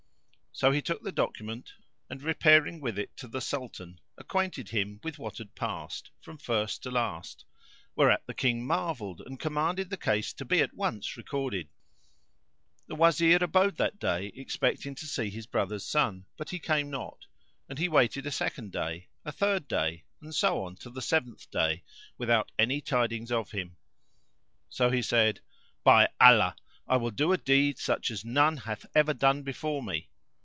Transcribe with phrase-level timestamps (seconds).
[0.53, 1.71] So he took the document
[2.09, 6.83] and, repairing with it to the Sultan, acquainted him with what had passed, from first
[6.83, 7.45] to last;
[7.95, 11.67] whereat the King marvelled and commanded the case to be at once recorded.
[11.67, 16.91] [FN#444] The Wazir abode that day expecting to see his brother's son but he came
[16.91, 17.25] not;
[17.69, 21.49] and he waited a second day, a third day and so on to the seventh
[21.49, 21.81] day,
[22.17, 23.77] without any tidings of him.
[24.69, 25.39] So he said,
[25.85, 26.55] "By Allah,
[26.87, 30.09] I will do a deed such as none hath ever done before me!"